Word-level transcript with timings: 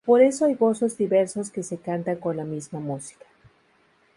Por 0.03 0.23
eso 0.23 0.45
hay 0.45 0.55
gozos 0.55 0.97
diversos 0.97 1.51
que 1.51 1.61
se 1.61 1.77
cantan 1.77 2.15
con 2.15 2.35
la 2.35 2.43
misma 2.43 2.79
música. 2.79 3.27